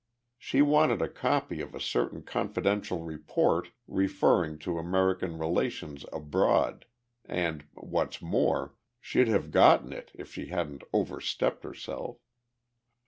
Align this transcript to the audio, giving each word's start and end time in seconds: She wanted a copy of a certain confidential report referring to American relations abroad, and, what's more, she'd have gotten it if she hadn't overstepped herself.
She 0.39 0.63
wanted 0.63 0.99
a 0.99 1.07
copy 1.07 1.61
of 1.61 1.75
a 1.75 1.79
certain 1.79 2.23
confidential 2.23 3.03
report 3.03 3.69
referring 3.87 4.57
to 4.65 4.79
American 4.79 5.37
relations 5.37 6.05
abroad, 6.11 6.85
and, 7.25 7.65
what's 7.75 8.19
more, 8.19 8.73
she'd 8.99 9.27
have 9.27 9.51
gotten 9.51 9.93
it 9.93 10.09
if 10.15 10.33
she 10.33 10.47
hadn't 10.47 10.83
overstepped 10.91 11.63
herself. 11.63 12.17